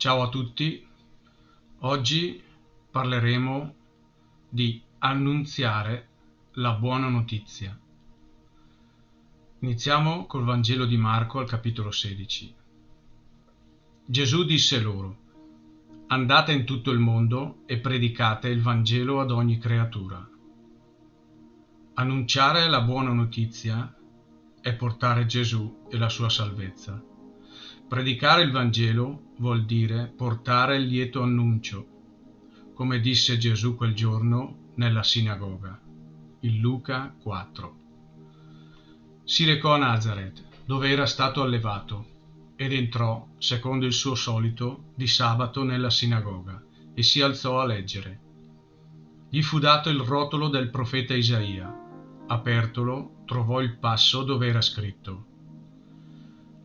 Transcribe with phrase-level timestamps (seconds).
[0.00, 0.82] Ciao a tutti,
[1.80, 2.42] oggi
[2.90, 3.74] parleremo
[4.48, 6.08] di annunziare
[6.52, 7.78] la buona notizia.
[9.58, 12.54] Iniziamo col Vangelo di Marco al capitolo 16.
[14.06, 15.18] Gesù disse loro,
[16.06, 20.26] andate in tutto il mondo e predicate il Vangelo ad ogni creatura.
[21.92, 23.94] Annunciare la buona notizia
[24.62, 27.04] è portare Gesù e la sua salvezza.
[27.86, 31.86] Predicare il Vangelo vuol dire portare il lieto annuncio,
[32.74, 35.80] come disse Gesù quel giorno nella sinagoga,
[36.40, 37.78] in Luca 4.
[39.24, 42.06] Si recò a Nazareth, dove era stato allevato,
[42.54, 48.20] ed entrò, secondo il suo solito, di sabato nella sinagoga, e si alzò a leggere.
[49.30, 51.74] Gli fu dato il rotolo del profeta Isaia.
[52.26, 55.28] Apertolo, trovò il passo dove era scritto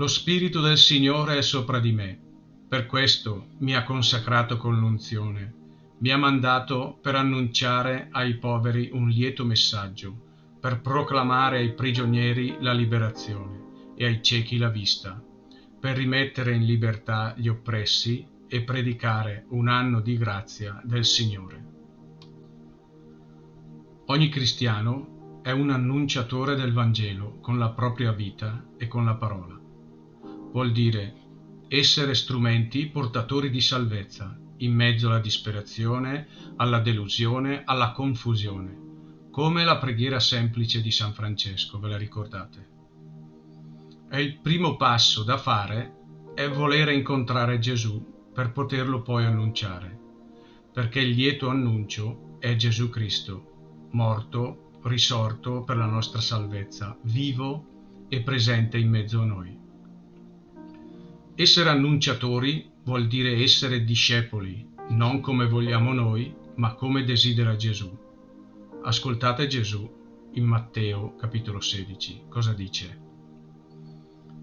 [0.00, 2.29] lo Spirito del Signore è sopra di me,
[2.70, 5.54] per questo mi ha consacrato con l'unzione,
[5.98, 12.72] mi ha mandato per annunciare ai poveri un lieto messaggio, per proclamare ai prigionieri la
[12.72, 15.20] liberazione e ai ciechi la vista,
[15.80, 21.64] per rimettere in libertà gli oppressi e predicare un anno di grazia del Signore.
[24.06, 29.58] Ogni cristiano è un annunciatore del Vangelo con la propria vita e con la parola
[30.52, 31.14] vuol dire
[31.72, 36.26] essere strumenti portatori di salvezza in mezzo alla disperazione,
[36.56, 42.68] alla delusione, alla confusione, come la preghiera semplice di San Francesco, ve la ricordate?
[44.08, 45.94] È il primo passo da fare
[46.34, 48.04] è volere incontrare Gesù
[48.34, 49.96] per poterlo poi annunciare,
[50.72, 58.22] perché il lieto annuncio è Gesù Cristo, morto, risorto per la nostra salvezza, vivo e
[58.22, 59.59] presente in mezzo a noi.
[61.34, 67.90] Essere annunciatori vuol dire essere discepoli, non come vogliamo noi, ma come desidera Gesù.
[68.82, 69.88] Ascoltate Gesù
[70.32, 72.24] in Matteo capitolo 16.
[72.28, 73.00] Cosa dice?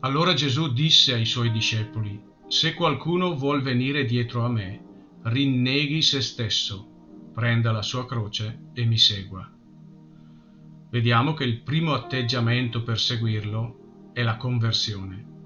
[0.00, 4.84] Allora Gesù disse ai suoi discepoli, se qualcuno vuol venire dietro a me,
[5.24, 9.50] rinneghi se stesso, prenda la sua croce e mi segua.
[10.90, 15.36] Vediamo che il primo atteggiamento per seguirlo è la conversione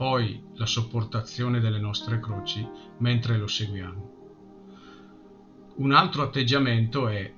[0.00, 2.66] poi la sopportazione delle nostre croci
[3.00, 4.10] mentre lo seguiamo.
[5.76, 7.30] Un altro atteggiamento è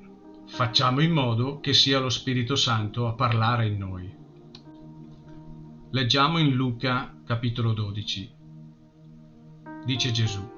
[0.46, 4.14] facciamo in modo che sia lo Spirito Santo a parlare in noi.
[5.90, 8.32] Leggiamo in Luca capitolo 12.
[9.84, 10.48] Dice Gesù,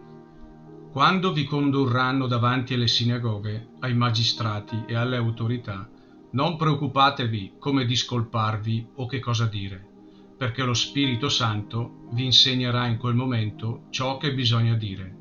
[0.93, 5.89] quando vi condurranno davanti alle sinagoghe, ai magistrati e alle autorità,
[6.33, 9.93] non preoccupatevi come discolparvi o che cosa dire
[10.37, 15.17] perché lo Spirito Santo vi insegnerà in quel momento ciò che bisogna dire.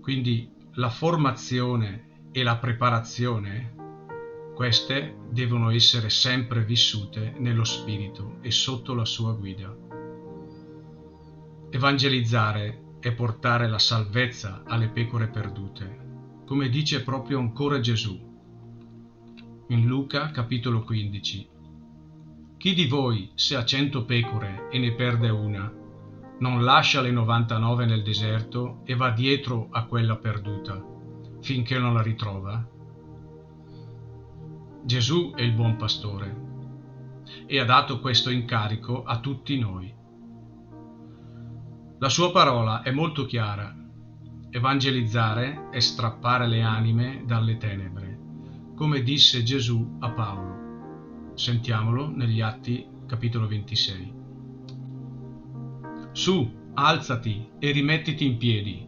[0.00, 3.74] Quindi la formazione e la preparazione,
[4.54, 9.74] queste devono essere sempre vissute nello Spirito e sotto la sua guida.
[11.70, 18.28] Evangelizzare è portare la salvezza alle pecore perdute, come dice proprio ancora Gesù
[19.70, 21.48] in Luca capitolo 15
[22.60, 25.72] chi di voi, se ha cento pecore e ne perde una,
[26.40, 30.78] non lascia le 99 nel deserto e va dietro a quella perduta,
[31.40, 32.68] finché non la ritrova?
[34.84, 36.48] Gesù è il buon pastore
[37.46, 39.94] e ha dato questo incarico a tutti noi.
[41.98, 43.74] La sua parola è molto chiara.
[44.50, 48.18] Evangelizzare è strappare le anime dalle tenebre,
[48.74, 50.59] come disse Gesù a Paolo.
[51.40, 54.12] Sentiamolo negli Atti capitolo 26.
[56.12, 58.86] Su, alzati e rimettiti in piedi.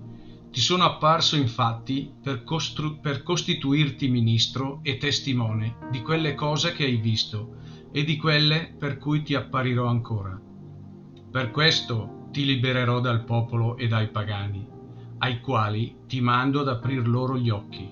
[0.51, 6.85] Ti sono apparso infatti per, costru- per costituirti ministro e testimone di quelle cose che
[6.85, 7.57] hai visto
[7.91, 10.39] e di quelle per cui ti apparirò ancora.
[11.31, 14.69] Per questo ti libererò dal popolo e dai pagani,
[15.21, 17.91] ai quali ti mando ad aprir loro gli occhi,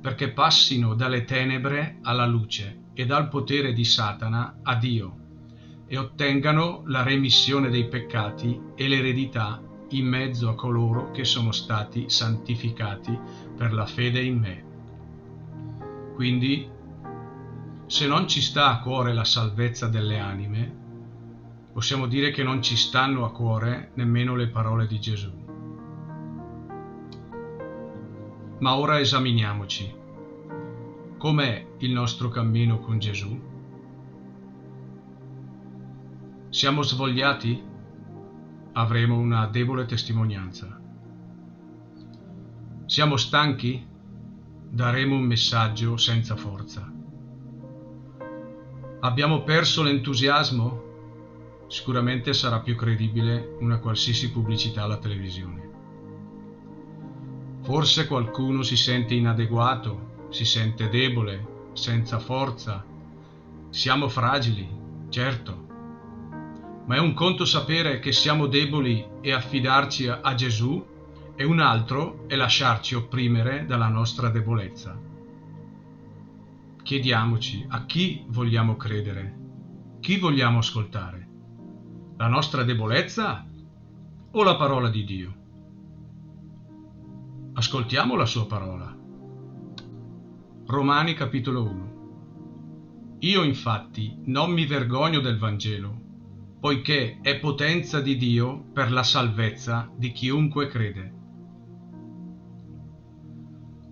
[0.00, 5.22] perché passino dalle tenebre alla luce e dal potere di Satana a Dio
[5.86, 9.60] e ottengano la remissione dei peccati e l'eredità
[9.90, 13.18] in mezzo a coloro che sono stati santificati
[13.56, 14.64] per la fede in me.
[16.14, 16.68] Quindi,
[17.86, 20.82] se non ci sta a cuore la salvezza delle anime,
[21.72, 25.42] possiamo dire che non ci stanno a cuore nemmeno le parole di Gesù.
[28.60, 30.02] Ma ora esaminiamoci.
[31.24, 33.40] Com'è il nostro cammino con Gesù?
[36.50, 37.62] Siamo svogliati?
[38.72, 40.78] avremo una debole testimonianza.
[42.84, 43.86] Siamo stanchi?
[44.68, 46.92] Daremo un messaggio senza forza.
[49.00, 50.82] Abbiamo perso l'entusiasmo?
[51.68, 55.70] Sicuramente sarà più credibile una qualsiasi pubblicità alla televisione.
[57.62, 62.84] Forse qualcuno si sente inadeguato, si sente debole, senza forza.
[63.70, 64.68] Siamo fragili,
[65.08, 65.62] certo.
[66.86, 70.84] Ma è un conto sapere che siamo deboli e affidarci a Gesù
[71.36, 75.00] e un altro è lasciarci opprimere dalla nostra debolezza.
[76.82, 79.36] Chiediamoci a chi vogliamo credere,
[80.00, 81.28] chi vogliamo ascoltare,
[82.16, 83.46] la nostra debolezza
[84.32, 85.34] o la parola di Dio?
[87.54, 88.93] Ascoltiamo la sua parola.
[90.66, 93.18] Romani capitolo 1.
[93.18, 96.00] Io infatti non mi vergogno del Vangelo,
[96.58, 101.14] poiché è potenza di Dio per la salvezza di chiunque crede.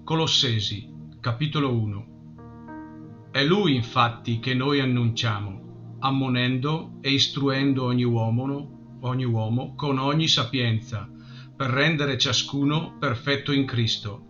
[0.02, 0.90] Colossesi
[1.20, 2.06] capitolo 1.
[3.32, 10.26] È Lui infatti che noi annunciamo, ammonendo e istruendo ogni uomo, ogni uomo con ogni
[10.26, 11.06] sapienza,
[11.54, 14.24] per rendere ciascuno perfetto in Cristo.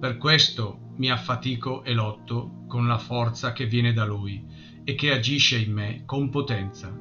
[0.00, 4.44] Per questo mi affatico e lotto con la forza che viene da Lui
[4.84, 6.94] e che agisce in me con potenza.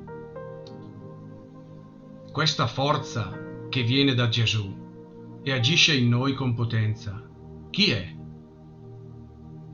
[2.31, 7.29] Questa forza che viene da Gesù e agisce in noi con potenza,
[7.69, 8.15] chi è?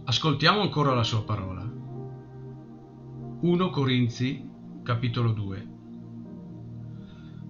[0.06, 1.62] Ascoltiamo ancora la sua parola.
[3.42, 4.44] 1 Corinzi,
[4.82, 5.68] capitolo 2.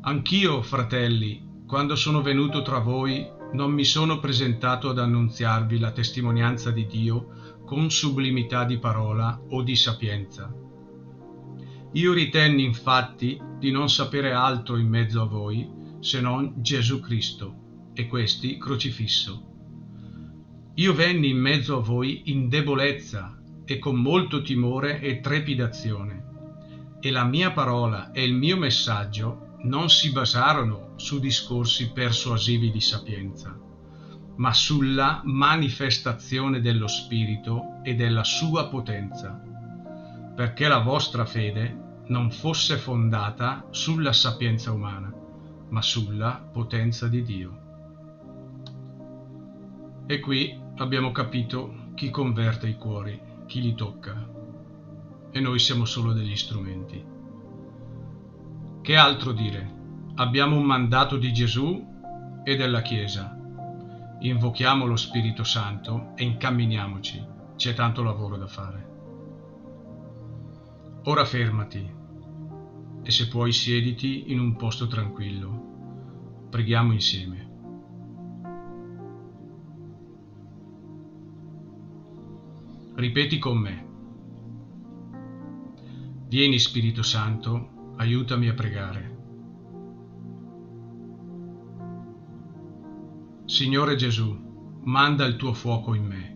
[0.01, 6.69] Anch'io, fratelli, quando sono venuto tra voi, non mi sono presentato ad annunziarvi la testimonianza
[6.69, 10.53] di Dio con sublimità di parola o di sapienza.
[11.93, 15.67] Io ritenni infatti di non sapere altro in mezzo a voi
[16.01, 19.53] se non Gesù Cristo e questi crocifisso.
[20.75, 26.25] Io venni in mezzo a voi in debolezza e con molto timore e trepidazione,
[26.99, 32.79] e la mia parola e il mio messaggio non si basarono su discorsi persuasivi di
[32.79, 33.57] sapienza,
[34.37, 39.41] ma sulla manifestazione dello Spirito e della sua potenza,
[40.35, 45.11] perché la vostra fede non fosse fondata sulla sapienza umana,
[45.69, 47.63] ma sulla potenza di Dio.
[50.05, 54.29] E qui abbiamo capito chi converte i cuori, chi li tocca,
[55.31, 57.14] e noi siamo solo degli strumenti.
[58.85, 59.73] Che altro dire?
[60.13, 61.83] Abbiamo un mandato di Gesù
[62.43, 63.35] e della Chiesa.
[64.19, 67.25] Invochiamo lo Spirito Santo e incamminiamoci.
[67.55, 68.89] C'è tanto lavoro da fare.
[71.05, 71.93] Ora fermati
[73.01, 76.47] e se puoi siediti in un posto tranquillo.
[76.51, 77.49] Preghiamo insieme.
[82.93, 83.87] Ripeti con me.
[86.27, 89.13] Vieni Spirito Santo aiutami a pregare.
[93.45, 96.33] Signore Gesù, manda il tuo fuoco in me,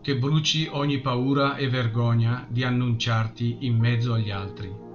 [0.00, 4.88] che bruci ogni paura e vergogna di annunciarti in mezzo agli altri.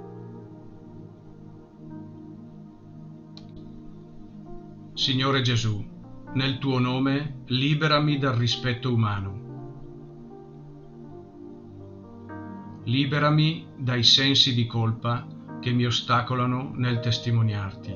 [4.94, 5.83] Signore Gesù,
[6.33, 9.44] nel tuo nome liberami dal rispetto umano
[12.87, 15.25] Liberami dai sensi di colpa
[15.59, 17.95] che mi ostacolano nel testimoniarti.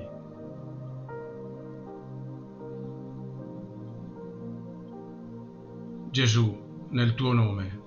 [6.10, 7.82] Gesù, nel tuo nome,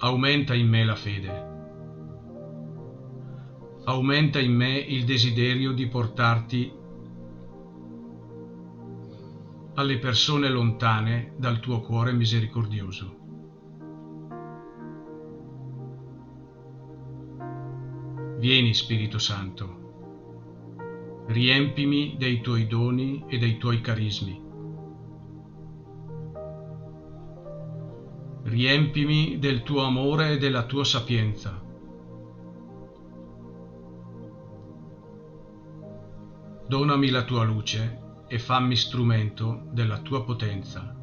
[0.00, 1.52] aumenta in me la fede.
[3.84, 6.70] Aumenta in me il desiderio di portarti
[9.76, 13.23] alle persone lontane dal tuo cuore misericordioso.
[18.44, 24.38] Vieni Spirito Santo, riempimi dei tuoi doni e dei tuoi carismi.
[28.42, 31.58] Riempimi del tuo amore e della tua sapienza.
[36.68, 40.94] Donami la tua luce e fammi strumento della tua potenza.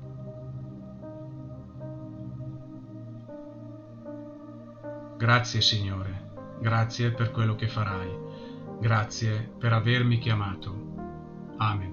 [5.17, 6.30] Grazie Signore.
[6.61, 8.15] Grazie per quello che farai.
[8.79, 11.55] Grazie per avermi chiamato.
[11.57, 11.90] Amen.